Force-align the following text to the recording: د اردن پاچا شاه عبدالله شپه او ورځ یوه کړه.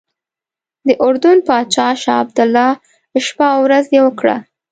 د 0.87 0.89
اردن 1.05 1.37
پاچا 1.47 1.87
شاه 2.03 2.19
عبدالله 2.23 2.71
شپه 3.25 3.45
او 3.53 3.59
ورځ 3.65 3.85
یوه 3.97 4.11
کړه. 4.19 4.35